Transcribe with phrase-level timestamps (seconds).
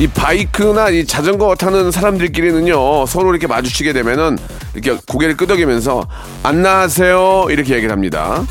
[0.00, 4.38] 이 바이크나 이 자전거 타는 사람들끼리는요 서로 이렇게 마주치게 되면은
[4.72, 6.08] 이렇게 고개를 끄덕이면서
[6.42, 8.42] 안녕하세요 이렇게 얘기를 합니다.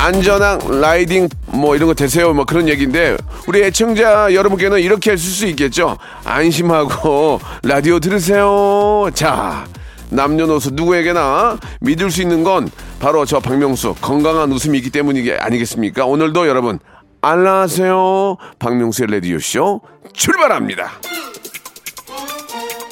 [0.00, 5.46] 안전한 라이딩 뭐 이런 거 되세요 뭐 그런 얘기인데 우리 애청자 여러분께는 이렇게 쓸 수
[5.46, 9.66] 있겠죠 안심하고 라디오 들으세요 자
[10.10, 16.04] 남녀노소 누구에게나 믿을 수 있는 건 바로 저 박명수 건강한 웃음이 있기 때문이 아니겠습니까?
[16.04, 16.78] 오늘도 여러분
[17.20, 19.80] 안녕하세요 박명수의 라디오 쇼
[20.12, 20.90] 출발합니다.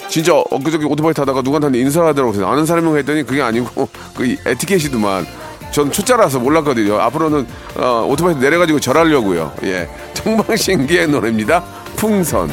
[0.09, 5.27] 진짜 엊그저께 오토바이 타다가 누구한테 인사하더라고 그래서 아는 사람이 했더니 그게 아니고 그 에티켓이더만
[5.73, 6.99] 전 초짜라서 몰랐거든요.
[7.01, 7.47] 앞으로는
[7.77, 9.53] 어, 오토바이 내려가지고 절하려고요.
[9.65, 11.63] 예, 정방신기의 노래입니다.
[11.97, 12.51] 풍선.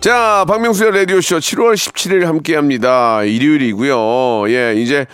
[0.00, 3.24] 자, 박명수의 라디오쇼 7월 17일 함께 합니다.
[3.24, 4.48] 일요일이고요.
[4.48, 5.06] 예, 이제,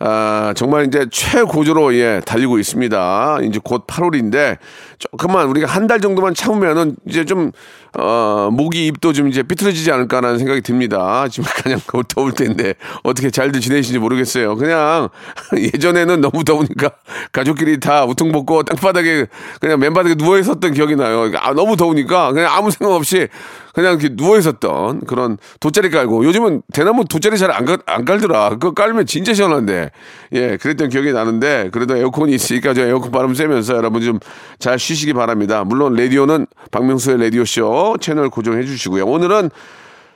[0.00, 3.38] 아, 정말 이제 최고조로, 예, 달리고 있습니다.
[3.42, 4.58] 이제 곧 8월인데,
[4.98, 7.50] 조금만 우리가 한 달 정도만 참으면은 이제 좀,
[7.98, 11.26] 어, 목이 입도 좀 이제 삐뚤어지지 않을까라는 생각이 듭니다.
[11.30, 14.54] 지금 그냥 더울 텐데, 어떻게 잘들 지내시는지 모르겠어요.
[14.56, 15.08] 그냥
[15.56, 16.90] 예전에는 너무 더우니까
[17.32, 19.26] 가족끼리 다 우통 벗고 땅바닥에
[19.60, 21.30] 그냥 맨바닥에 누워 있었던 기억이 나요.
[21.38, 23.28] 아, 너무 더우니까 그냥 아무 생각 없이
[23.72, 28.50] 그냥 이렇게 누워 있었던 그런 돗자리 깔고 요즘은 대나무 돗자리 잘 안 안 깔더라.
[28.50, 29.90] 그거 깔면 진짜 시원한데.
[30.32, 34.18] 예, 그랬던 기억이 나는데 그래도 에어컨이 있으니까 저 에어컨 바람 쐬면서 여러분 좀
[34.58, 35.64] 잘 쉬시기 바랍니다.
[35.64, 39.04] 물론 라디오는 박명수의 라디오 쇼 채널 고정해 주시고요.
[39.04, 39.50] 오늘은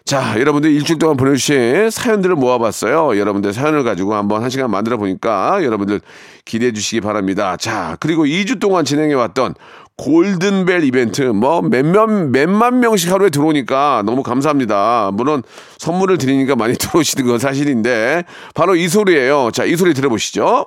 [0.06, 3.18] 자, 여러분들 일주일 동안 보내주신 사연들을 모아봤어요.
[3.20, 6.00] 여러분들 사연을 가지고 한번 한 시간 만들어 보니까 여러분들
[6.46, 7.56] 기대해 주시기 바랍니다.
[7.58, 9.54] 자, 그리고 2주 동안 진행해 왔던
[9.98, 15.10] 골든벨 이벤트 뭐 몇몇 몇만 명씩 하루에 들어오니까 너무 감사합니다.
[15.12, 15.42] 물론
[15.78, 19.50] 선물을 드리니까 많이 들어오시는 건 사실인데 바로 이 소리예요.
[19.52, 20.66] 자, 이 소리 들어보시죠.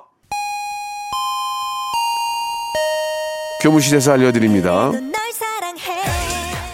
[3.70, 4.92] 교무실에서 알려드립니다.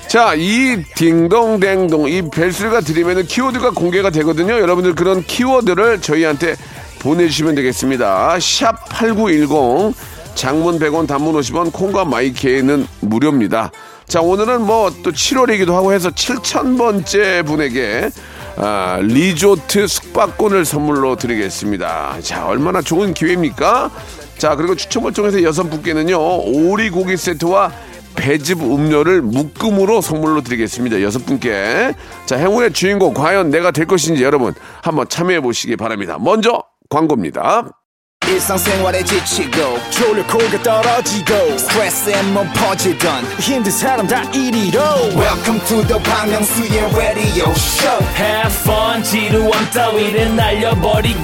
[0.09, 4.53] 자, 이 딩동댕동 이 벨소리가 들리면 키워드가 공개가 되거든요.
[4.61, 6.55] 여러분들 그런 키워드를 저희한테
[6.99, 8.39] 보내주시면 되겠습니다.
[8.39, 9.95] 샵 8910
[10.35, 13.71] 장문 100원 단문 50원 콩과 마이케이는 무료입니다.
[14.07, 18.11] 자, 오늘은 뭐 또 7월이기도 하고 해서 7,000번째 분에게
[18.57, 22.19] 아, 리조트 숙박권을 선물로 드리겠습니다.
[22.21, 23.91] 자, 얼마나 좋은 기회입니까?
[24.39, 27.73] 자, 그리고 추첨을 통해서 여섯 분께는요, 오리 고기 세트와
[28.15, 31.03] 배즙 음료를 묶음으로 선물로 드리겠습니다.
[31.03, 31.95] 여섯 분께.
[32.27, 36.19] 자, 행운의 주인공 과연 내가 될 것인지 여러분 한번 참여해 보시기 바랍니다.
[36.21, 37.82] 먼저 광고입니다.
[38.28, 44.80] 일상생활에 지치고, 졸려 코가 떨어지고, 스트레스에 몸 퍼지던, 힘든 사람 다 이리로.
[45.16, 51.24] welcome to the Bang Myung-soo's radio show Have fun 지루함 따위를 날려버리고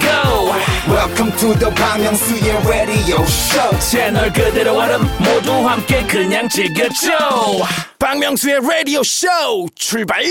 [0.88, 7.10] welcome to the Bang Myung-soo's radio show 채널 그대로 얼음 모두 함께 그냥 즐겨줘
[8.00, 9.28] 박명수의 라디오 쇼
[9.76, 10.24] 출발!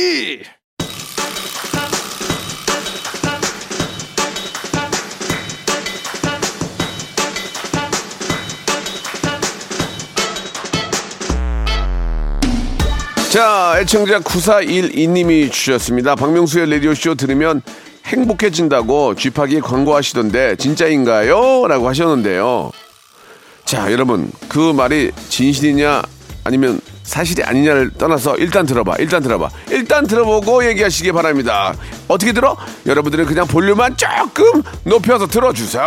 [13.29, 16.15] 자, 애청자 9412님이 주셨습니다.
[16.15, 17.61] 박명수의 라디오쇼 들으면
[18.05, 21.67] 행복해진다고 쥐파기 광고하시던데 진짜인가요?
[21.67, 22.71] 라고 하셨는데요.
[23.65, 26.01] 자, 여러분, 그 말이 진실이냐
[26.45, 28.95] 아니면 사실이 아니냐를 떠나서 일단 들어봐.
[28.99, 29.49] 일단 들어봐.
[29.71, 31.73] 일단 들어보고 얘기하시기 바랍니다.
[32.07, 32.55] 어떻게 들어?
[32.85, 35.85] 여러분들은 그냥 볼륨만 조금 높여서 들어주세요.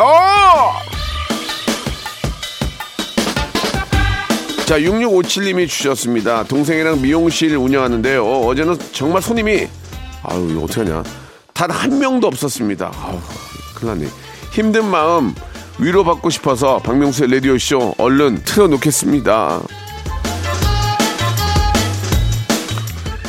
[4.71, 6.45] 자, 6657님이 주셨습니다.
[6.45, 8.25] 동생이랑 미용실 운영하는데요.
[8.25, 9.67] 어제는 정말 손님이,
[10.23, 11.03] 아유, 이거 어떡하냐.
[11.53, 12.93] 단 한 명도 없었습니다.
[13.03, 13.19] 아우,
[13.75, 14.07] 큰일 났네.
[14.53, 15.35] 힘든 마음
[15.81, 19.61] 위로받고 싶어서 박명수의 라디오쇼 얼른 틀어놓겠습니다.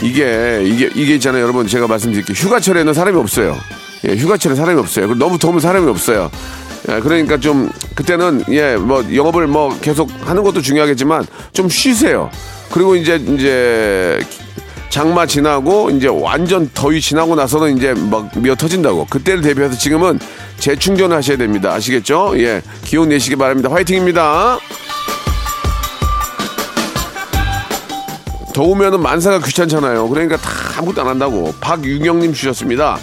[0.04, 1.42] 이게, 이게, 이게 있잖아요.
[1.42, 2.36] 여러분, 제가 말씀드릴게요.
[2.36, 3.58] 휴가철에는 사람이 없어요.
[4.08, 5.16] 예, 휴가철에 사람이 없어요.
[5.16, 6.30] 너무 더우면 사람이 없어요.
[6.90, 12.30] 예, 그러니까 좀 그때는 예 뭐 영업을 뭐 계속 하는 것도 중요하겠지만 좀 쉬세요.
[12.72, 14.20] 그리고 이제 이제
[14.90, 19.06] 장마 지나고 이제 완전 더위 지나고 나서는 이제 막 미어 터진다고.
[19.10, 20.20] 그때를 대비해서 지금은
[20.58, 21.72] 재충전하셔야 됩니다.
[21.74, 22.34] 아시겠죠?
[22.38, 22.62] 예.
[22.84, 23.70] 기운 내시기 바랍니다.
[23.72, 24.60] 화이팅입니다.
[28.54, 30.10] 더우면은 만사가 귀찮잖아요.
[30.10, 31.54] 그러니까 다 아무것도 안 한다고.
[31.62, 32.98] 박유경님 주셨습니다.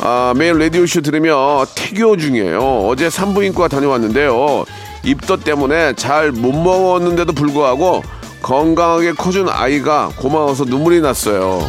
[0.00, 2.86] 아, 매일 라디오쇼 들으며 태교 중이에요.
[2.86, 4.64] 어제 산부인과 다녀왔는데요.
[5.04, 8.02] 입덧 때문에 잘 못 먹었는데도 불구하고
[8.42, 11.60] 건강하게 커준 아이가 고마워서 눈물이 났어요.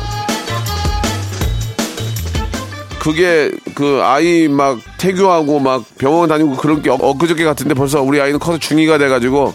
[3.00, 8.20] 그게 그 아이 막 태교하고 막 병원 다니고 그런 게 엊- 엊그저께 같은데 벌써 우리
[8.20, 9.54] 아이는 커서 중2가 돼가지고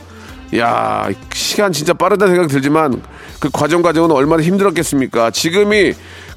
[0.57, 3.03] 야 시간 진짜 빠르다 생각 들지만
[3.41, 5.93] 그 과정 과정은 얼마나 힘들었겠습니까 지금이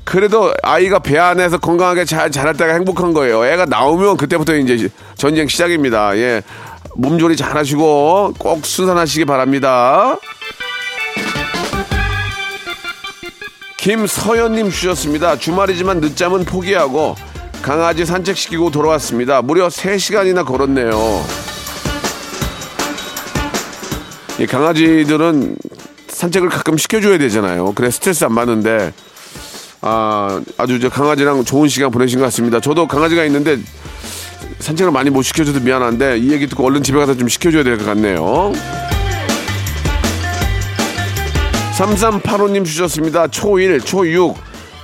[0.08, 5.48] 그래도 아이가 배 안에서 건강하게 잘 자랄 때가 행복한 거예요 애가 나오면 그때부터 이제 전쟁
[5.48, 6.42] 시작입니다 예
[6.96, 10.18] 몸조리 잘 하시고 꼭 순산하시기 바랍니다
[13.78, 15.38] 김서연님 주셨습니다.
[15.38, 17.16] 주말이지만 늦잠은 포기하고
[17.62, 19.42] 강아지 산책시키고 돌아왔습니다.
[19.42, 20.92] 무려 3시간이나 걸었네요.
[24.40, 25.58] 이 강아지들은
[26.10, 27.72] 산책을 가끔 시켜줘야 되잖아요.
[27.76, 28.92] 그래 스트레스 안 받는데
[29.82, 32.60] 아, 아주 저 강아지랑 좋은 시간 보내신 것 같습니다.
[32.60, 33.58] 저도 강아지가 있는데
[34.60, 37.86] 산책을 많이 못 시켜줘도 미안한데 이 얘기 듣고 얼른 집에 가서 좀 시켜줘야 될 것
[37.86, 38.52] 같네요.
[41.78, 43.28] 3385님 주셨습니다.
[43.28, 44.34] 초1, 초6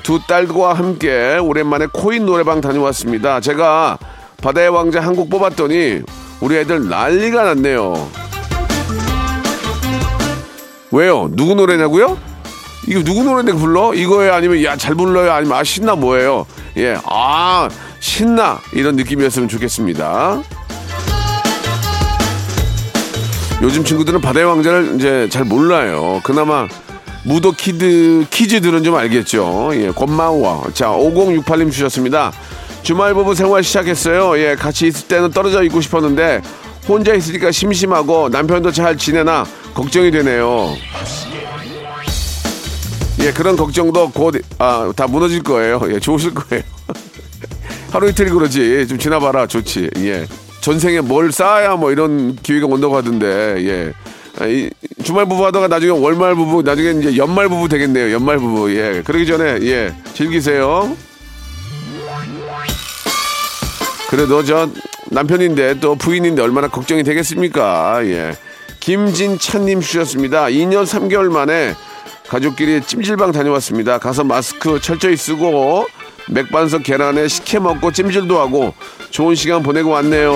[0.04, 3.40] 두 딸과 함께 오랜만에 코인 노래방 다녀왔습니다.
[3.40, 3.98] 제가
[4.42, 6.02] 바다의 왕자 한 곡 뽑았더니
[6.42, 8.10] 우리 애들 난리가 났네요.
[10.92, 11.30] 왜요?
[11.32, 12.18] 누구 노래냐고요?
[12.88, 13.94] 이거 누구 노래인데 불러?
[13.94, 14.34] 이거예요?
[14.34, 15.32] 아니면 야 잘 불러요?
[15.32, 16.46] 아니면 아 신나 뭐예요?
[16.78, 17.70] 예, 아
[18.00, 20.42] 신나 이런 느낌이었으면 좋겠습니다.
[23.62, 26.20] 요즘 친구들은 바다의 왕자를 이제 잘 몰라요.
[26.24, 26.68] 그나마
[27.24, 29.72] 무도 kid kids들은 좀 알겠죠.
[29.76, 30.66] 예, 고마워.
[30.74, 32.34] 자, 5068님 주셨습니다.
[32.82, 34.38] 주말 부부 생활 시작했어요.
[34.40, 36.42] 예, 같이 있을 때는 떨어져 있고 싶었는데
[36.90, 40.76] 혼자 있으니까 심심하고 남편도 잘 지내나 걱정이 되네요.
[43.24, 45.80] 예, 그런 걱정도 곧, 아, 다 무너질 거예요.
[45.88, 46.62] 예, 좋으실 거예요.
[47.90, 48.86] 하루 이틀이 그러지.
[48.90, 49.48] 좀 지나봐라.
[49.48, 49.90] 좋지.
[50.00, 50.28] 예.
[50.60, 53.26] 전생에 뭘 쌓아야 뭐 이런 기회가 온다고 하던데,
[53.60, 53.94] 예.
[54.40, 54.70] 아, 이
[55.06, 58.12] 주말 부부 하다가 나중에 월말 부부, 나중에 이제 연말 부부 되겠네요.
[58.12, 58.76] 연말 부부.
[58.76, 59.02] 예.
[59.06, 59.96] 그러기 전에, 예.
[60.14, 60.94] 즐기세요.
[64.10, 64.70] 그래도 저
[65.12, 68.06] 남편인데 또 부인인데 얼마나 걱정이 되겠습니까?
[68.06, 68.36] 예.
[68.82, 70.48] 김진찬님 주셨습니다.
[70.48, 71.74] 2년 3개월 만에
[72.34, 74.00] 가족끼리 찜질방 다녀왔습니다.
[74.00, 75.86] 가서 마스크 철저히 쓰고
[76.32, 78.74] 맥반석 계란에 식혜 먹고 찜질도 하고
[79.12, 80.32] 좋은 시간 보내고 왔네요.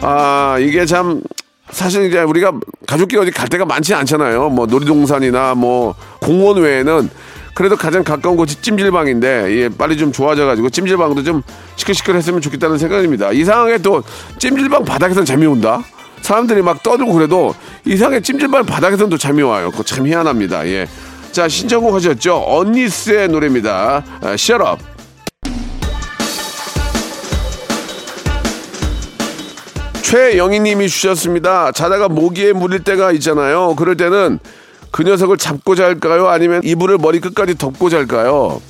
[0.00, 1.22] 아 이게 참
[1.70, 2.52] 사실 이제 우리가
[2.86, 4.50] 가족끼리 어디 갈 데가 많지 않잖아요.
[4.50, 7.10] 뭐 놀이동산이나 뭐 공원 외에는
[7.52, 11.42] 그래도 가장 가까운 곳이 찜질방인데 예, 빨리 좀 좋아져가지고 찜질방도 좀
[11.74, 13.32] 시끌시끌했으면 좋겠다는 생각입니다.
[13.32, 14.04] 이상하게 또
[14.38, 15.82] 찜질방 바닥에서는 잠이 온다.
[16.20, 17.54] 사람들이 막 떠들고 그래도
[17.84, 19.70] 이상하게 찜질방 바닥에서는 또 잠이 와요.
[19.70, 20.66] 그거 참 희한합니다.
[20.68, 20.86] 예.
[21.32, 22.44] 자 신청곡 하셨죠?
[22.46, 24.04] 언니스의 노래입니다.
[24.22, 24.82] 아, Shut.
[30.02, 31.72] 최영희님이 주셨습니다.
[31.72, 33.74] 자다가 모기에 물릴 때가 있잖아요.
[33.76, 34.38] 그럴 때는
[34.92, 36.28] 그 녀석을 잡고 잘까요?
[36.28, 38.60] 아니면 이불을 머리 끝까지 덮고 잘까요?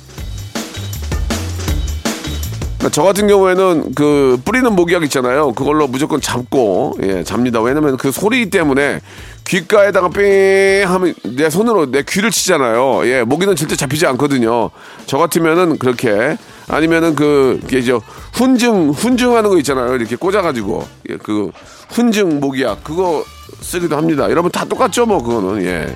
[2.87, 5.53] 그러니까 저 같은 경우에는 그 뿌리는 모기약 있잖아요.
[5.53, 7.61] 그걸로 무조건 잡고 예 잡니다.
[7.61, 9.01] 왜냐면 그 소리 때문에
[9.45, 13.07] 귓가에다가 삥 하면 내 손으로 내 귀를 치잖아요.
[13.07, 14.69] 예 모기는 절대 잡히지 않거든요.
[15.05, 18.01] 저 같으면은 그렇게 아니면은 그 이게 저
[18.33, 19.95] 훈증 훈증하는 거 있잖아요.
[19.95, 21.51] 이렇게 꽂아가지고 예, 그
[21.89, 23.23] 훈증 모기약 그거
[23.61, 24.29] 쓰기도 합니다.
[24.29, 25.95] 여러분 다 똑같죠 뭐 그거는 예.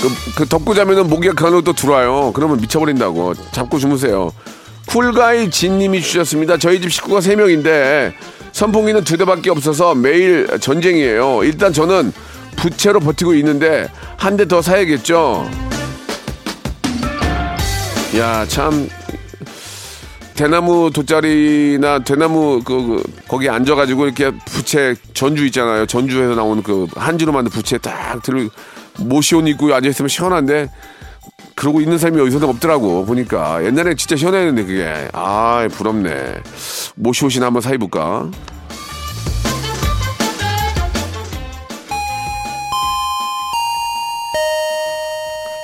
[0.00, 2.32] 그, 그 덮고 자면은 모기가 그 안으로 또 들어와요.
[2.34, 3.34] 그러면 미쳐버린다고.
[3.52, 4.30] 잡고 주무세요.
[4.86, 6.56] 쿨가이 진님이 주셨습니다.
[6.56, 8.14] 저희 집 식구가 세명인데
[8.52, 11.44] 선풍기는 두 대밖에 없어서 매일 전쟁이에요.
[11.44, 12.12] 일단 저는
[12.56, 15.48] 부채로 버티고 있는데 한 대 더 사야겠죠.
[18.16, 18.88] 야, 참.
[20.34, 25.84] 대나무 돗자리나 대나무 그, 그 거기 앉아가지고 이렇게 부채 전주 있잖아요.
[25.86, 28.48] 전주에서 나오는 그 한지로 만든 부채 딱 들고
[28.98, 30.68] 모시옷 입고 앉아 있으면 시원한데
[31.54, 36.40] 그러고 있는 사람이 어디서도 없더라고 보니까 옛날에 진짜 시원했는데 그게 아 부럽네.
[36.96, 38.30] 모시옷이나 한번 사 입을까?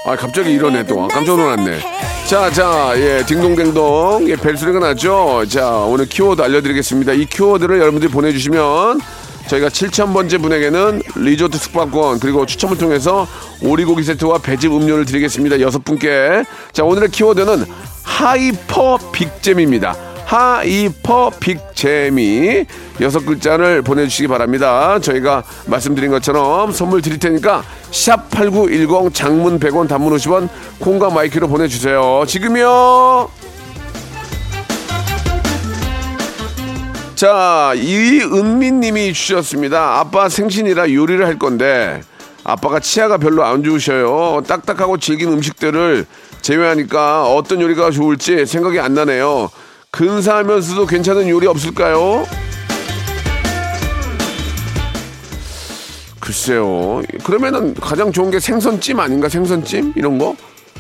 [0.07, 1.79] 아 갑자기 이러네 또 깜짝 놀랐네.
[2.29, 5.45] 자, 자, 예, 딩동댕동, 예, 벨소리가 나죠?
[5.47, 7.13] 자, 오늘 키워드 알려드리겠습니다.
[7.13, 9.01] 이 키워드를 여러분들이 보내주시면
[9.49, 13.27] 저희가 7,000번째 분에게는 리조트 숙박권 그리고 추첨을 통해서
[13.63, 15.61] 오리고기 세트와 배즙 음료를 드리겠습니다.
[15.61, 16.45] 여섯 분께.
[16.73, 17.65] 자, 오늘의 키워드는
[18.03, 19.95] hyper big재미입니다.
[20.25, 22.65] hyper big재미
[23.01, 24.99] 여섯 글자를 보내주시기 바랍니다.
[25.01, 30.49] 저희가 말씀드린 것처럼 선물 드릴 테니까 샵 8910 장문 100원 단문 50원
[30.81, 32.25] 콩과 마이 K로 보내주세요.
[32.27, 33.44] 지금요.
[37.15, 40.01] 자, 이은민 님이 주셨습니다.
[40.01, 42.03] 아빠 생신이라 요리를 할 건데
[42.43, 44.43] 아빠가 치아가 별로 안 좋으셔요.
[44.49, 46.07] 딱딱하고 질긴 음식들을
[46.43, 49.49] 제외하니까 어떤 요리가 좋을지 생각이 안 나네요.
[49.93, 52.27] 근사하면서도 괜찮은 요리 없을까요?
[56.19, 57.01] 글쎄요.
[57.23, 59.29] 그러면은 가장 좋은 게 생선찜 아닌가?
[59.29, 59.93] 생선찜?
[59.95, 60.35] 이런 거?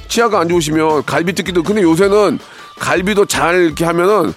[0.08, 1.62] 치아가 안 좋으시면 갈비 뜯기도.
[1.62, 2.40] 근데 요새는
[2.80, 4.34] 갈비도 잘 이렇게 하면은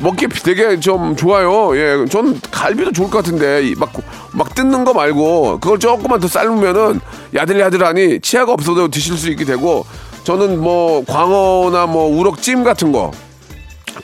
[0.00, 1.76] 먹기 되게 좀 좋아요.
[1.76, 2.04] 예.
[2.08, 3.74] 전 갈비도 좋을 것 같은데.
[3.76, 3.92] 막,
[4.32, 7.00] 막 뜯는 거 말고 그걸 조금만 더 삶으면은
[7.34, 9.84] 야들야들하니 치아가 없어도 드실 수 있게 되고
[10.24, 13.10] 저는 뭐 광어나 뭐 우럭찜 같은 거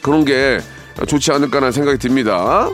[0.02, 0.60] 그런 게
[1.06, 2.68] 좋지 않을까라는 생각이 듭니다.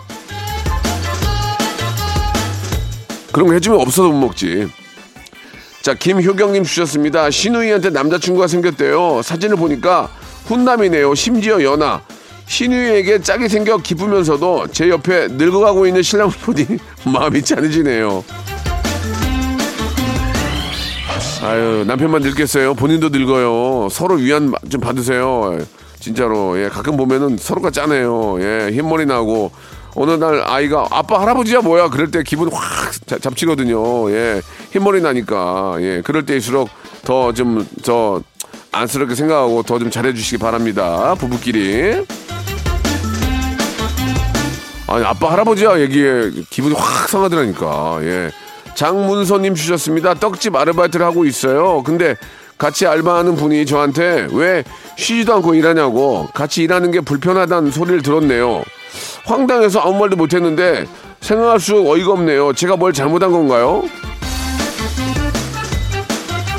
[3.32, 4.68] 그런 거 해주면 없어도 못 먹지.
[5.82, 7.30] 자, 김효경님 주셨습니다.
[7.30, 9.20] 신우이한테 남자친구가 생겼대요.
[9.22, 10.08] 사진을 보니까
[10.46, 11.14] 훈남이네요.
[11.14, 12.00] 심지어 연하.
[12.46, 16.66] 신우이에게 짝이 생겨 기쁘면서도 제 옆에 늙어가고 있는 신랑을 보니
[17.12, 18.24] 마음이 짠해지네요.
[21.42, 22.74] 아유, 남편만 늙겠어요.
[22.74, 23.88] 본인도 늙어요.
[23.90, 25.58] 서로 위안 좀 받으세요.
[26.00, 26.58] 진짜로.
[26.62, 28.36] 예, 가끔 보면은 서로가 짠해요.
[28.40, 29.50] 예, 흰머리 나고.
[29.96, 34.10] 어느 날 아이가 아빠 할아버지야 뭐야 그럴 때 기분 확 자- 잡치거든요.
[34.10, 34.40] 예,
[34.72, 36.68] 흰머리 나니까 예, 그럴 때일수록
[37.04, 38.20] 더 좀더
[38.72, 41.14] 안쓰럽게 생각하고 더 좀 잘해주시기 바랍니다.
[41.14, 42.04] 부부끼리.
[44.86, 47.98] 아니 아빠 할아버지야 얘기에 기분이 확 상하더라니까.
[48.02, 48.30] 예.
[48.74, 50.14] 장문서님 주셨습니다.
[50.14, 51.82] 떡집 아르바이트를 하고 있어요.
[51.82, 52.16] 근데
[52.58, 54.64] 같이 알바하는 분이 저한테 왜
[54.96, 58.62] 쉬지도 않고 일하냐고 같이 일하는 게 불편하다는 소리를 들었네요.
[59.24, 60.86] 황당해서 아무 말도 못했는데
[61.20, 62.52] 생각할수록 어이가 없네요.
[62.52, 63.84] 제가 뭘 잘못한 건가요?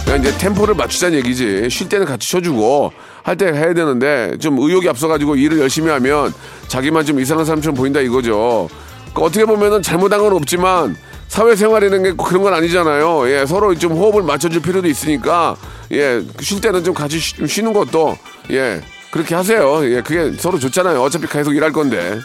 [0.04, 1.68] 그냥 이제 템포를 맞추자는 얘기지.
[1.70, 2.94] 쉴 때는 같이 쉬어주고
[3.26, 6.32] 할 때 해야 되는데 좀 의욕이 앞서가지고 일을 열심히 하면
[6.68, 8.70] 자기만 좀 이상한 사람처럼 보인다 이거죠.
[9.16, 10.96] 그 어떻게 보면은 잘못한 건 없지만
[11.30, 13.28] 사회생활이라는 게 그런 건 아니잖아요.
[13.32, 15.56] 예, 서로 좀 호흡을 맞춰줄 필요도 있으니까
[15.92, 18.16] 예, 쉴 때는 좀 같이 쉬, 좀 쉬는 것도
[18.52, 18.80] 예,
[19.10, 19.84] 그렇게 하세요.
[19.86, 21.02] 예, 그게 서로 좋잖아요.
[21.02, 22.20] 어차피 계속 일할 건데.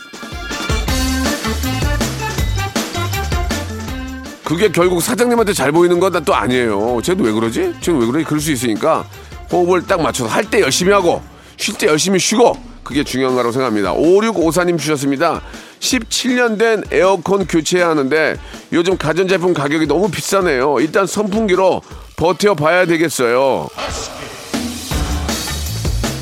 [4.45, 7.00] 그게 결국 사장님한테 잘 보이는 건 또 아니에요.
[7.02, 7.73] 쟤도 왜 그러지?
[7.80, 8.25] 쟤는 왜 그러지?
[8.26, 9.04] 그럴 수 있으니까
[9.52, 11.23] 호흡을 딱 맞춰서 할 때 열심히 하고
[11.57, 13.95] 쉴 때 열심히 쉬고 그게 중요한 거라고 생각합니다.
[13.95, 15.42] 5654님 주셨습니다.
[15.80, 18.37] 17년 된 에어컨 교체해야 하는데
[18.73, 20.78] 요즘 가전제품 가격이 너무 비싸네요.
[20.80, 21.83] 일단 선풍기로
[22.16, 23.69] 버텨봐야 되겠어요.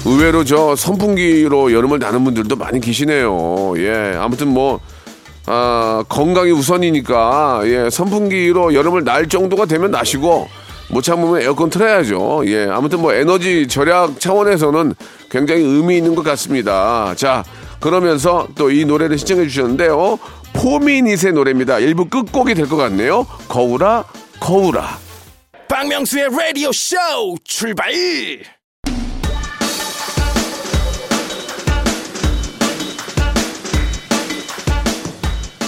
[0.04, 3.75] 의외로 저 선풍기로 여름을 나는 분들도 많이 계시네요.
[3.78, 4.80] 예, 아무튼 뭐
[5.47, 10.49] 아, 건강이 우선이니까 예, 선풍기로 여름을 날 정도가 되면 나시고
[10.90, 12.42] 못 참으면 에어컨 틀어야죠.
[12.47, 14.95] 예, 아무튼 뭐 에너지 절약 차원에서는
[15.30, 17.14] 굉장히 의미 있는 것 같습니다.
[17.16, 17.45] 자,
[17.80, 20.18] 그러면서 또 이 노래를 신청해 주셨는데요.
[20.54, 21.78] 포미닛의 노래입니다.
[21.78, 23.26] 일부 끝곡이 될 것 같네요.
[23.49, 24.04] 거울아,
[24.40, 24.99] 거울아.
[25.68, 26.97] 박명수의 라디오 쇼
[27.45, 27.92] 출발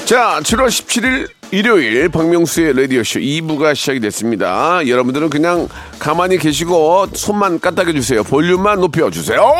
[0.04, 4.86] 자, 7월 17일 일요일 박명수의 라디오쇼 2부가 시작이 됐습니다.
[4.86, 8.22] 여러분들은 그냥 가만히 계시고 손만 까딱해 주세요.
[8.22, 9.52] 볼륨만 높여 주세요.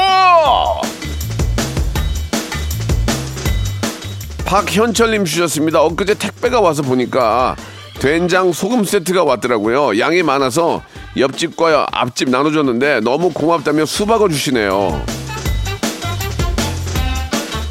[4.44, 5.82] 박현철님 주셨습니다.
[5.82, 7.56] 엊그제 택배가 와서 보니까
[7.98, 9.98] 된장 소금 세트가 왔더라고요.
[9.98, 10.82] 양이 많아서
[11.16, 15.04] 옆집과 앞집 나눠줬는데 너무 고맙다며 수박을 주시네요.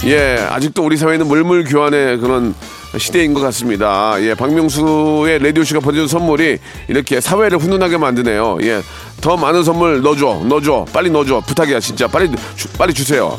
[0.05, 2.53] 예, 아직도 우리 사회는 물물 교환의 그런
[2.97, 4.15] 시대인 것 같습니다.
[4.21, 8.57] 예, 박명수의 라디오쇼가 보내준 선물이 이렇게 사회를 훈훈하게 만드네요.
[8.63, 8.81] 예,
[9.21, 11.41] 더 많은 선물 넣어줘, 넣어줘, 빨리 넣어줘.
[11.45, 12.07] 부탁이야, 진짜.
[12.07, 13.37] 빨리, 주, 빨리 주세요.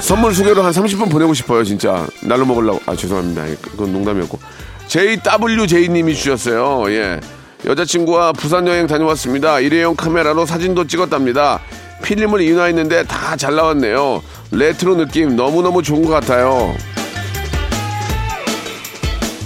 [0.00, 2.06] 선물 소개로 한 30분 보내고 싶어요, 진짜.
[2.22, 2.80] 날로 먹으려고.
[2.86, 3.48] 아, 죄송합니다.
[3.50, 4.38] 예, 그건 농담이었고.
[4.86, 6.84] JWJ님이 주셨어요.
[6.92, 7.20] 예.
[7.64, 9.60] 여자친구와 부산 여행 다녀왔습니다.
[9.60, 11.60] 일회용 카메라로 사진도 찍었답니다.
[12.02, 14.22] 필름을 인화했는데 다 잘 나왔네요.
[14.50, 16.74] 레트로 느낌 너무너무 좋은 것 같아요.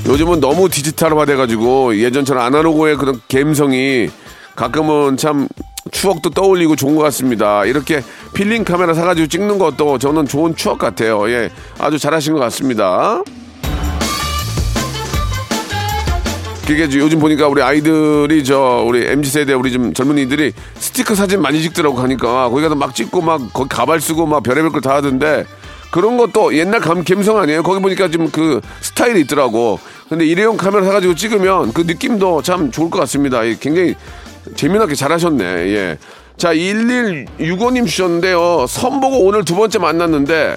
[0.06, 4.08] 요즘은 너무 디지털화 돼가지고 예전처럼 아날로그의 그런 감성이
[4.56, 5.48] 가끔은 참
[5.90, 7.64] 추억도 떠올리고 좋은 것 같습니다.
[7.64, 8.02] 이렇게
[8.34, 11.28] 필름 카메라 사가지고 찍는 것도 저는 좋은 추억 같아요.
[11.30, 13.22] 예, 아주 잘하신 것 같습니다.
[16.68, 21.62] 그게 요즘 보니까 우리 아이들이 저 우리 MZ 세대 우리 좀 젊은이들이 스티커 사진 많이
[21.62, 25.46] 찍더라고 가니까 거기 가서 막 찍고 막 거기 가발 쓰고 막 별의별 걸 다 하던데
[25.90, 27.62] 그런 것도 옛날 감 감성 아니에요?
[27.62, 29.80] 거기 보니까 좀 그 스타일이 있더라고.
[30.10, 33.46] 근데 일회용 카메라 사가지고 찍으면 그 느낌도 참 좋을 것 같습니다.
[33.46, 33.94] 예, 굉장히
[34.54, 35.44] 재미나게 잘하셨네.
[35.44, 35.98] 예.
[36.36, 38.66] 자, 1165님 주셨는데요.
[38.68, 40.56] 선 보고 오늘 두 번째 만났는데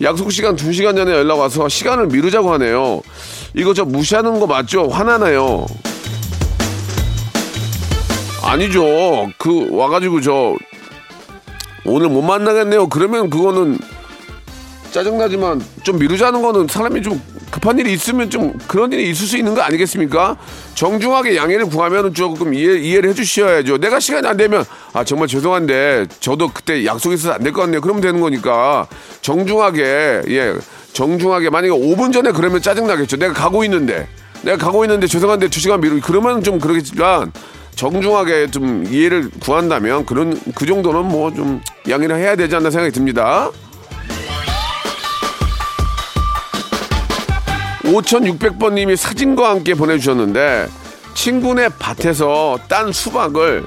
[0.00, 3.02] 약속 시간 2시간 전에 연락 와서 시간을 미루자고 하네요.
[3.54, 4.88] 이거 저 무시하는 거 맞죠?
[4.88, 5.66] 화나나요?
[8.42, 9.28] 아니죠.
[9.38, 10.54] 그 와가지고 저
[11.84, 12.88] 오늘 못 만나겠네요.
[12.88, 13.78] 그러면 그거는
[14.90, 17.20] 짜증나지만 좀 미루자는 거는 사람이 좀
[17.52, 20.36] 급한 일이 있으면 좀 그런 일이 있을 수 있는 거 아니겠습니까?
[20.74, 23.76] 정중하게 양해를 구하면 조금 이해, 이해를 해주셔야죠.
[23.78, 27.82] 내가 시간이 안 되면 아 정말 죄송한데 저도 그때 약속 있어서 안 될 것 같네요.
[27.82, 28.86] 그러면 되는 거니까
[29.20, 30.54] 정중하게 예
[30.94, 33.18] 정중하게 만약에 5분 전에 그러면 짜증 나겠죠.
[33.18, 34.08] 내가 가고 있는데
[34.42, 37.32] 내가 가고 있는데 죄송한데 2 시간 미루 그러면 좀 그러겠지만
[37.74, 43.50] 정중하게 좀 이해를 구한다면 그런 그 정도는 뭐 좀 양해를 해야 되지 않나 생각이 듭니다.
[47.92, 50.68] 5600번님이 사진과 함께 보내주셨는데
[51.14, 53.66] 친구네 밭에서 딴 수박을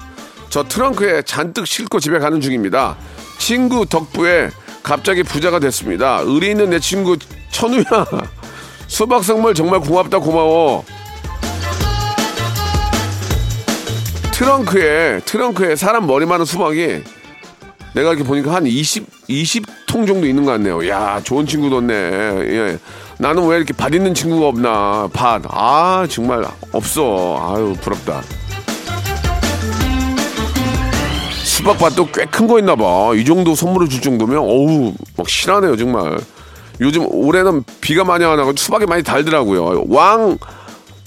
[0.50, 2.98] 저 트렁크에 잔뜩 싣고 집에 가는 중입니다.
[3.38, 4.50] 친구 덕분에
[4.82, 6.22] 갑자기 부자가 됐습니다.
[6.24, 7.18] 의리 있는 내 친구
[7.52, 7.84] 천우야
[8.88, 10.84] 수박 선물 정말 고맙다 고마워.
[14.34, 17.04] 트렁크에 트렁크에 사람 머리 많은 수박이
[17.94, 20.86] 내가 이렇게 보니까 한 20, 20통 정도 있는 것 같네요.
[20.90, 21.94] 야, 좋은 친구 뒀네.
[21.94, 22.78] 예.
[23.18, 25.10] 나는 왜 이렇게 밭 있는 친구가 없나.
[25.14, 25.44] 밭.
[25.50, 27.54] 아, 정말 없어.
[27.56, 28.22] 아유, 부럽다.
[31.44, 33.12] 수박밭도 꽤 큰 거 있나 봐.
[33.16, 36.18] 이 정도 선물을 줄 정도면, 어우, 막 실하네요, 정말.
[36.82, 39.86] 요즘 올해는 비가 많이 안 와서 수박이 많이 달더라고요.
[39.88, 40.38] 왕,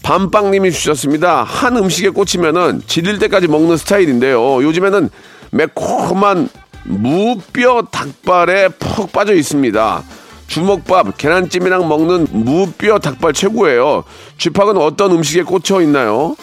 [0.02, 1.42] 밤빵님이 주셨습니다.
[1.44, 4.62] 한 음식에 꽂히면은 질릴 때까지 먹는 스타일인데요.
[4.62, 5.10] 요즘에는
[5.50, 6.48] 매콤한
[6.84, 10.02] 무뼈 닭발에 푹 빠져 있습니다.
[10.48, 14.02] 주먹밥, 계란찜이랑 먹는 무뼈 닭발 최고예요.
[14.38, 16.34] 쥐팍은 어떤 음식에 꽂혀 있나요?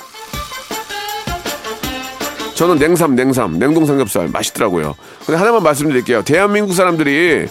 [2.53, 4.95] 저는 냉삼, 냉삼, 냉동 삼겹살 맛있더라고요.
[5.25, 6.23] 근데 하나만 말씀드릴게요.
[6.23, 7.47] 대한민국 사람들이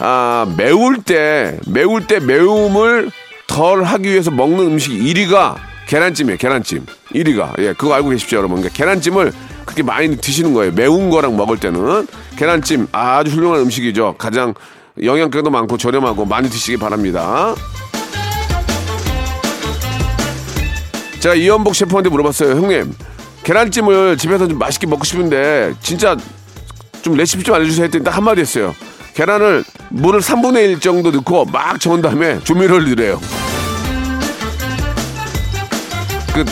[0.00, 3.10] 아, 매울 때, 매울 때 매움을
[3.46, 6.84] 덜 하기 위해서 먹는 음식 1위가 계란찜이에요, 계란찜.
[7.14, 7.58] 1위가.
[7.60, 8.58] 예, 그거 알고 계십시오, 여러분.
[8.58, 9.32] 그러니까 계란찜을
[9.64, 10.72] 그렇게 많이 드시는 거예요.
[10.72, 12.06] 매운 거랑 먹을 때는.
[12.36, 14.16] 계란찜 아주 훌륭한 음식이죠.
[14.18, 14.52] 가장
[15.02, 17.54] 영양가도 많고 저렴하고 많이 드시기 바랍니다.
[21.20, 22.50] 제가 이현복 셰프한테 물어봤어요.
[22.50, 22.94] 형님,
[23.42, 26.16] 계란찜을 집에서 좀 맛있게 먹고 싶은데 진짜
[27.02, 28.74] 좀 레시피 좀 알려주세요 했더니 딱 한마디 했어요.
[29.14, 33.20] 계란을 물을 3분의 1 정도 넣고 막 저은 다음에 조미료를 넣으래요.
[36.34, 36.44] 그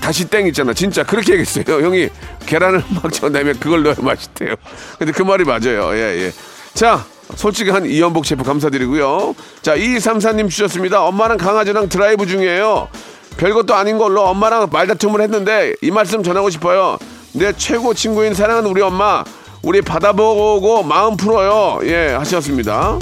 [0.00, 0.74] 다시 땡 있잖아.
[0.74, 1.64] 진짜 그렇게 얘기했어요.
[1.86, 2.08] 형이
[2.44, 4.56] 계란을 막 저은 다음에 그걸 넣어야 맛있대요.
[4.98, 5.94] 근데 그 말이 맞아요.
[5.94, 6.32] 예, 예.
[6.74, 7.04] 자,
[7.36, 9.34] 솔직한 이연복 셰프 감사드리고요.
[9.62, 11.02] 자, 2234님 주셨습니다.
[11.04, 12.88] 엄마랑 강아지랑 드라이브 중이에요.
[13.36, 16.98] 별것도 아닌 걸로 엄마랑 말다툼을 했는데 이 말씀 전하고 싶어요.
[17.32, 19.24] 내 최고 친구인 사랑하는 우리 엄마,
[19.62, 21.80] 우리 받아보고 마음 풀어요.
[21.84, 22.98] 예, 하셨습니다.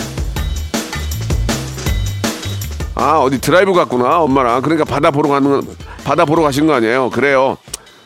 [2.95, 4.61] 아, 어디 드라이브 갔구나, 엄마랑.
[4.63, 5.63] 그러니까 바다 보러 가는,
[6.05, 7.11] 바다 보러 가신 거 아니에요?
[7.11, 7.57] 그래요.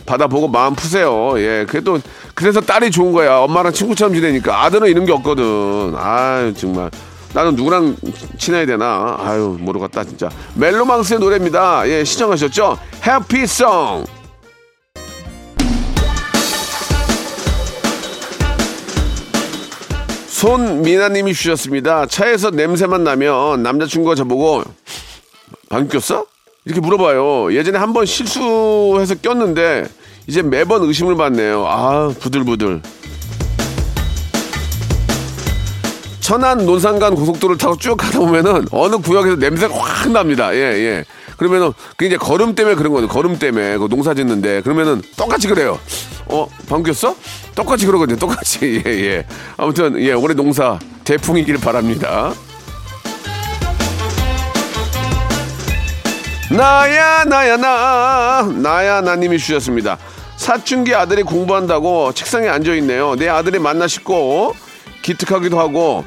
[0.06, 1.34] 바다 보고 마음 푸세요.
[1.38, 1.98] 예, 그래도,
[2.34, 3.38] 그래서 딸이 좋은 거야.
[3.38, 4.64] 엄마랑 친구처럼 지내니까.
[4.64, 5.94] 아들은 이런 게 없거든.
[5.96, 6.90] 아 정말.
[7.32, 7.96] 나는 누구랑
[8.38, 9.16] 친해야 되나?
[9.18, 10.28] 아유, 모르겠다, 진짜.
[10.54, 11.88] 멜로망스의 노래입니다.
[11.88, 12.78] 예, 시청하셨죠?
[13.04, 14.04] 해피송!
[20.28, 22.06] 손미나님이 주셨습니다.
[22.06, 24.62] 차에서 냄새만 나면 남자친구가 저보고
[25.70, 26.26] 방귀 꼈어?
[26.64, 27.54] 이렇게 물어봐요.
[27.54, 29.86] 예전에 한 번 실수해서 꼈는데
[30.26, 31.66] 이제 매번 의심을 받네요.
[31.66, 32.82] 아 부들부들.
[36.20, 40.54] 천안 논산간 고속도로를 타고 쭉 가다 보면은 어느 구역에서 냄새가 확 납니다.
[40.54, 41.04] 예, 예.
[41.36, 43.08] 그러면은 그 이제 걸음 때문에 그런 거예요.
[43.08, 45.78] 걸음 때문에 그 농사 짓는데 그러면은 똑같이 그래요.
[46.26, 47.14] 어, 방귀였어?
[47.54, 48.18] 똑같이 그러거든요.
[48.18, 48.82] 똑같이.
[48.86, 49.26] 예, 예.
[49.58, 52.32] 아무튼 예, 올해 농사 대풍이길 바랍니다.
[56.50, 59.98] 나야 나야 나 나야 나님이 주셨습니다.
[60.48, 63.16] 사춘기 아들이 공부한다고 책상에 앉아 있네요.
[63.16, 64.54] 내 아들이 만나 싶고
[65.00, 66.04] 기특하기도 하고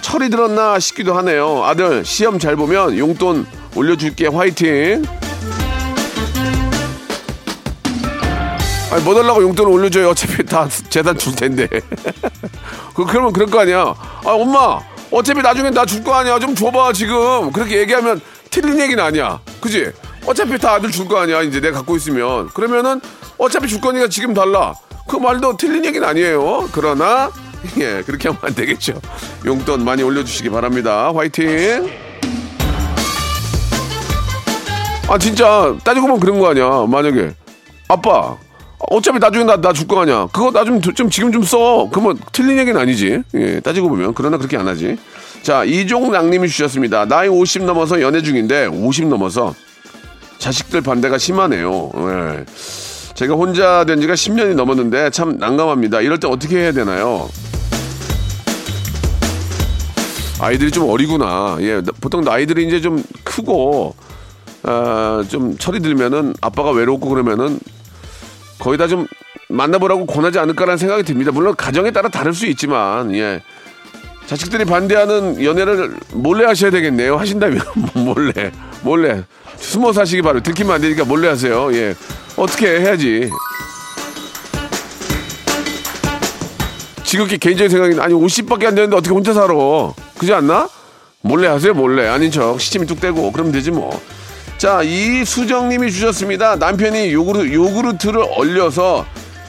[0.00, 1.62] 철이 들었나 싶기도 하네요.
[1.64, 3.46] 아들 시험 잘 보면 용돈
[3.76, 5.04] 올려줄게 화이팅.
[8.90, 10.08] 아니, 뭐 달라고 용돈을 올려줘요.
[10.10, 11.68] 어차피 다 재단 줄 텐데.
[12.92, 13.94] 그, 그러면 그럴 거 아니야.
[14.24, 14.80] 아, 엄마,
[15.12, 16.40] 어차피 나중에 나 줄 거 아니야.
[16.40, 17.52] 좀 줘봐, 지금.
[17.52, 18.20] 그렇게 얘기하면
[18.50, 19.38] 틀린 얘기는 아니야.
[19.60, 19.92] 그지?
[20.26, 21.42] 어차피 다 아들 줄 거 아니야.
[21.42, 22.48] 이제 내가 갖고 있으면.
[22.48, 23.00] 그러면은
[23.38, 24.74] 어차피 줄 거니까 지금 달라.
[25.06, 26.68] 그 말도 틀린 얘기는 아니에요.
[26.72, 27.30] 그러나,
[27.78, 29.00] 예, 그렇게 하면 안 되겠죠.
[29.44, 31.12] 용돈 많이 올려주시기 바랍니다.
[31.14, 31.88] 화이팅!
[35.08, 36.84] 아, 진짜, 따지고 보면 그런 거 아니야.
[36.88, 37.32] 만약에.
[37.88, 38.36] 아빠,
[38.90, 40.26] 어차피 나중에 나, 나 줄 거 아니야.
[40.32, 41.88] 그거 나 좀, 좀, 지금 좀 써.
[41.92, 43.22] 그러면 틀린 얘기는 아니지.
[43.34, 44.14] 예, 따지고 보면.
[44.14, 44.96] 그러나 그렇게 안 하지.
[45.42, 47.04] 자, 이종랑님이 주셨습니다.
[47.04, 49.54] 나이 50 넘어서 연애 중인데, 50 넘어서
[50.38, 51.92] 자식들 반대가 심하네요.
[51.94, 52.44] 예.
[53.16, 56.02] 제가 혼자 된 지가 10년이 넘었는데 참 난감합니다.
[56.02, 57.28] 이럴 때 어떻게 해야 되나요?
[60.38, 61.56] 아이들이 좀 어리구나.
[61.60, 63.94] 예, 보통 아이들이 이제 좀 크고,
[64.64, 67.58] 아, 좀 철이 들면은 아빠가 외롭고 그러면은
[68.58, 69.06] 거의 다 좀
[69.48, 71.30] 만나보라고 권하지 않을까라는 생각이 듭니다.
[71.32, 73.40] 물론 가정에 따라 다를 수 있지만, 예.
[74.26, 77.16] 자식들이 반대하는 연애를 몰래 하셔야 되겠네요.
[77.16, 77.60] 하신다면
[77.94, 78.50] 몰래,
[78.82, 79.22] 몰래
[79.56, 80.42] 숨어서 하시기 바래요.
[80.42, 81.72] 들키면 안 되니까 몰래 하세요.
[81.74, 81.94] 예,
[82.36, 83.30] 어떻게 해야지.
[87.04, 89.54] 지극히 개인적인 생각이 아니 50밖에 안 되는데 어떻게 혼자 살아?
[90.18, 90.68] 그지 않나?
[91.20, 92.08] 몰래 하세요, 몰래.
[92.08, 94.00] 아닌 척 시침이 뚝 떼고 그러면 되지 뭐.
[94.58, 96.56] 자, 이수정님이 주셨습니다.
[96.56, 99.06] 남편이 요구르, 요구르트를 얼려서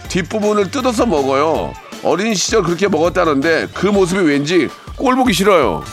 [0.09, 1.73] 뒷부분을 뜯어서 먹어요.
[2.03, 5.83] 어린 시절 그렇게 먹었다는데 그 모습이 왠지 꼴 보기 싫어요.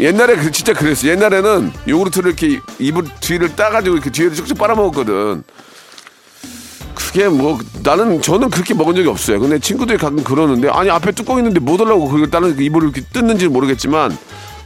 [0.00, 1.06] 옛날에 그 진짜 그랬어.
[1.08, 5.44] 옛날에는 요구르트를 이렇게 입을 뒤를 따가지고 이렇게 뒤에를 쭉쭉 빨아먹었거든.
[6.94, 9.38] 그게 뭐 나는 저는 그렇게 먹은 적이 없어요.
[9.38, 13.44] 근데 친구들이 가끔 그러는데 아니 앞에 뚜껑 있는데 못 하려고 그걸 다른 입을 이렇게 뜯는지
[13.44, 14.16] 는 모르겠지만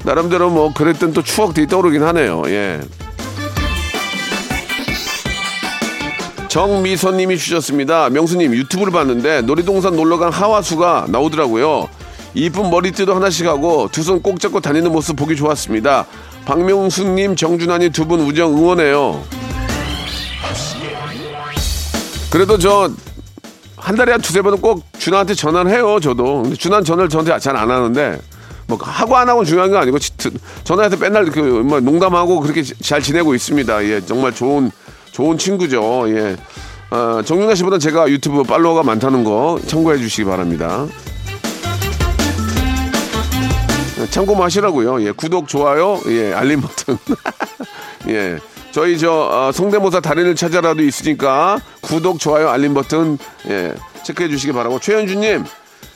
[0.05, 2.43] 나름대로 뭐 그랬던 또 추억들이 떠오르긴 하네요.
[2.47, 2.81] 예.
[6.49, 8.09] 정미선님이 주셨습니다.
[8.11, 11.89] 명수님 유튜브를 봤는데 놀이동산 놀러간 하와수가 나오더라고요.
[12.35, 16.07] 이쁜 머리띠도 하나씩 하고 두 손 꼭 잡고 다니는 모습 보기 좋았습니다.
[16.47, 19.23] 박명수님, 정준하님 두분 우정 응원해요.
[22.31, 22.91] 그래도 저
[23.81, 25.99] 한 달에 한 두세 번은 꼭 준하한테 전화를 해요.
[26.03, 26.43] 저도.
[26.43, 28.19] 근데 준하는 전화를 저한테 잘 안 하는데
[28.67, 29.99] 뭐 하고 안 하고 중요한 건 아니고
[30.65, 33.85] 전화해서 맨날 그뭐 농담하고 그렇게 잘 지내고 있습니다.
[33.85, 34.71] 예, 정말 좋은
[35.19, 36.05] 좋은 친구죠.
[36.11, 36.37] 예.
[36.91, 40.87] 어, 정윤아 씨보다 제가 유튜브 팔로워가 많다는 거 참고해 주시기 바랍니다.
[44.11, 45.03] 참고만 하시라고요.
[45.03, 46.97] 예, 구독, 좋아요, 예, 알림 버튼.
[48.11, 48.39] 예.
[48.71, 54.79] 저희 저 어, 성대모사 달인을 찾아라도 있으니까 구독, 좋아요, 알림 버튼 예, 체크해 주시기 바라고
[54.79, 55.45] 최현주님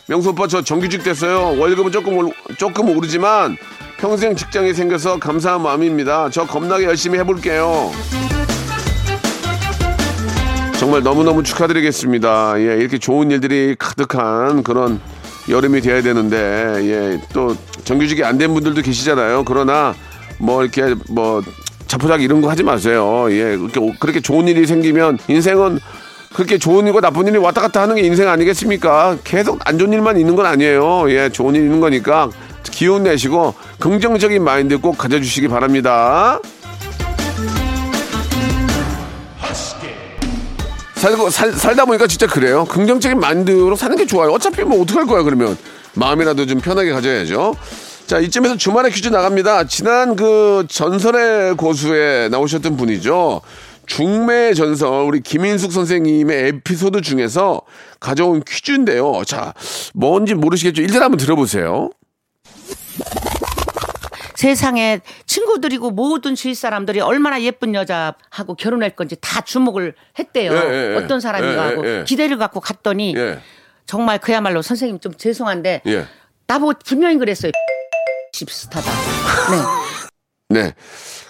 [0.08, 1.56] 명수 오빠 저 정규직 됐어요.
[1.60, 3.56] 월급은 조금 올, 조금 오르지만
[3.98, 6.28] 평생 직장이 생겨서 감사한 마음입니다.
[6.30, 7.92] 저 겁나게 열심히 해볼게요.
[10.78, 12.54] 정말 너무너무 축하드리겠습니다.
[12.58, 15.00] 예, 이렇게 좋은 일들이 가득한 그런
[15.48, 16.36] 여름이 돼야 되는데,
[16.82, 19.44] 예, 또 정규직이 안 된 분들도 계시잖아요.
[19.44, 19.94] 그러나
[20.38, 21.42] 뭐 이렇게 뭐
[21.86, 23.26] 자포자기 이런 거 하지 마세요.
[23.30, 23.56] 예,
[24.00, 25.78] 그렇게, 좋은 일이 생기면 인생은
[26.34, 29.18] 그렇게 좋은 일과 나쁜 일이 왔다 갔다 하는 게 인생 아니겠습니까?
[29.22, 31.10] 계속 안 좋은 일만 있는 건 아니에요.
[31.10, 32.30] 예, 좋은 일 있는 거니까
[32.64, 36.40] 기운 내시고 긍정적인 마인드 꼭 가져주시기 바랍니다.
[41.02, 42.64] 살고 살, 살다 보니까 진짜 그래요.
[42.64, 44.30] 긍정적인 마인드로 사는 게 좋아요.
[44.30, 45.58] 어차피 뭐 어떡할 거야 그러면
[45.94, 47.56] 마음이라도 좀 편하게 가져야죠.
[48.06, 49.66] 자 이쯤에서 주말에 퀴즈 나갑니다.
[49.66, 53.40] 지난 그 전설의 고수에 나오셨던 분이죠.
[53.86, 57.62] 중매 전설 우리 김인숙 선생님의 에피소드 중에서
[57.98, 59.22] 가져온 퀴즈인데요.
[59.26, 59.54] 자
[59.94, 60.82] 뭔지 모르시겠죠?
[60.82, 61.90] 일단 한번 들어보세요.
[64.34, 70.52] 세상에 친구들이고 모든 주위 사람들이 얼마나 예쁜 여자하고 결혼할 건지 다 주목을 했대요.
[70.52, 70.96] 예, 예, 예.
[70.96, 72.04] 어떤 사람인가 예, 하고 예, 예.
[72.04, 73.38] 기대를 갖고 갔더니 예.
[73.86, 76.06] 정말 그야말로 선생님 좀 죄송한데 예.
[76.46, 77.52] 나보고 분명히 그랬어요.
[78.32, 78.90] 비슷하다.
[80.50, 80.60] 네.
[80.60, 80.74] 네.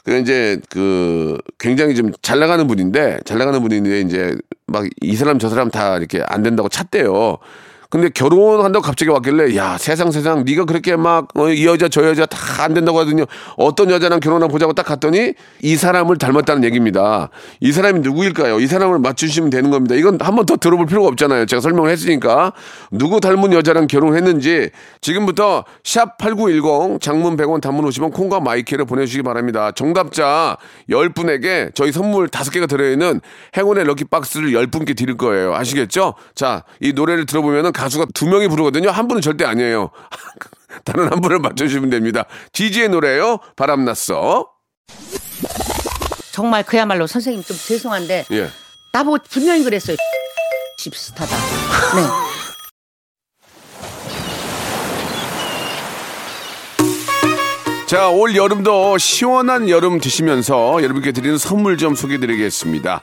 [0.04, 4.36] 그 이제 그 굉장히 좀 잘 나가는 분인데 잘 나가는 분인데 이제
[4.66, 7.38] 막 이 사람 저 사람 다 이렇게 안 된다고 찼대요.
[7.92, 12.62] 근데 결혼한다고 갑자기 왔길래 야 세상 세상 네가 그렇게 막 이 여자 저 여자 다
[12.62, 13.24] 안 된다고 하더니
[13.56, 17.28] 어떤 여자랑 결혼하고 보자고 딱 갔더니 이 사람을 닮았다는 얘기입니다.
[17.60, 18.60] 이 사람이 누구일까요?
[18.60, 19.94] 이 사람을 맞추시면 되는 겁니다.
[19.96, 21.46] 이건 한 번 더 들어볼 필요가 없잖아요.
[21.46, 22.52] 제가 설명을 했으니까
[22.92, 29.72] 누구 닮은 여자랑 결혼했는지 지금부터 샵 8910 장문 100원 단문 50원 콩과 마이키를 보내주시기 바랍니다.
[29.72, 30.56] 정답자
[30.88, 33.20] 10분에게 저희 선물 5개가 들어있는
[33.56, 35.54] 행운의 럭키박스를 10분께 드릴 거예요.
[35.54, 36.14] 아시겠죠?
[36.34, 38.90] 자, 이 노래를 들어보면 가수가 두 명이 부르거든요.
[38.90, 39.90] 한 분은 절대 아니에요.
[40.84, 42.26] 다른 한 분을 맞춰주시면 됩니다.
[42.52, 43.38] 지지의 노래요.
[43.56, 44.48] 바람났어.
[46.30, 48.50] 정말 그야말로 선생님 좀 죄송한데 예.
[48.92, 49.96] 나보고 분명히 그랬어요.
[50.78, 51.36] 십스타다.
[51.96, 52.06] 네.
[57.86, 63.02] 자, 올 여름도 시원한 여름 드시면서 여러분께 드리는 선물 좀 소개해 드리겠습니다.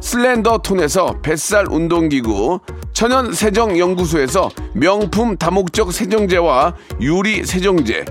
[0.00, 2.60] 슬렌더 톤에서 뱃살 운동기구,
[2.92, 8.04] 천연 세정 연구소에서 명품 다목적 세정제와 유리 세정제,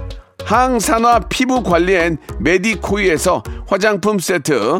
[0.46, 4.80] 항산화 피부 관리엔 메디코이에서 화장품 세트,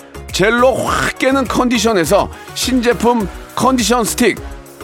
[0.31, 4.39] 젤로 확 깨는 컨디션에서 신제품 컨디션 스틱,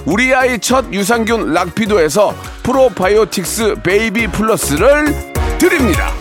[0.05, 2.33] 우리 아이 첫 유산균 락피도에서
[2.63, 5.05] 프로바이오틱스 베이비 플러스를
[5.57, 6.11] 드립니다.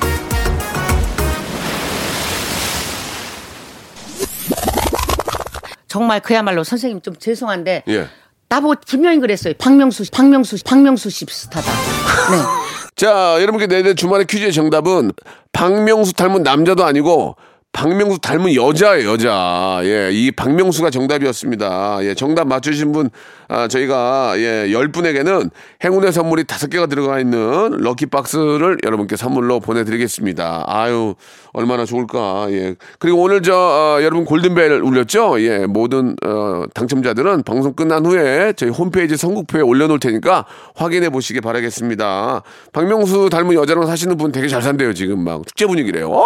[5.89, 8.07] 정말 그야말로 선생님 좀 죄송한데 예.
[8.49, 9.55] 나보고 분명히 그랬어요.
[9.59, 11.71] 박명수, 씨, 박명수, 씨, 박명수 십스타다.
[11.71, 12.39] 네.
[12.97, 15.13] 자, 여러분께 내내 주말의 퀴즈의 정답은
[15.53, 17.37] 박명수 닮은 남자도 아니고
[17.77, 19.81] 박명수 닮은 여자예요, 여자.
[19.83, 21.99] 예, 이 박명수가 정답이었습니다.
[22.05, 23.11] 예, 정답 맞추신 분,
[23.49, 25.51] 아, 저희가, 예, 열 분에게는
[25.85, 30.65] 행운의 선물이 다섯 개가 들어가 있는 럭키박스를 여러분께 선물로 보내드리겠습니다.
[30.67, 31.17] 아유,
[31.53, 32.47] 얼마나 좋을까.
[32.49, 32.77] 예.
[32.99, 35.43] 그리고 오늘 저, 어, 여러분 골든벨 울렸죠?
[35.43, 42.43] 예, 모든, 어, 당첨자들은 방송 끝난 후에 저희 홈페이지 선곡표에 올려놓을 테니까 확인해 보시기 바라겠습니다.
[42.73, 45.47] 박명수 닮은 여자랑 사시는 분 되게 잘 산대요, 지금 막.
[45.47, 46.09] 축제 분위기래요.
[46.09, 46.25] 오!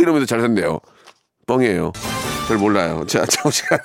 [0.00, 0.78] 이러면서 잘 산대요.
[1.46, 1.92] 뻥이에요.
[2.48, 3.04] 잘 몰라요.
[3.06, 3.82] 자, 저 시간에.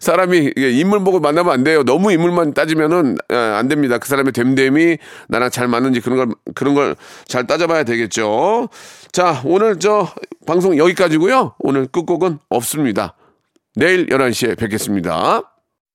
[0.00, 1.82] 사람이 인물 보고 만나면 안 돼요.
[1.84, 3.98] 너무 인물만 따지면은 예, 안 됩니다.
[3.98, 8.68] 그 사람의 됨됨이 나랑 잘 맞는지 그런 걸 그런 걸 잘 따져봐야 되겠죠.
[9.12, 10.08] 자, 오늘 저
[10.46, 11.54] 방송 여기까지고요.
[11.58, 13.14] 오늘 끝곡은 없습니다.
[13.74, 15.51] 내일 11시에 뵙겠습니다.